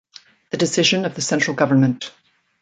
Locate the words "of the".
1.05-1.21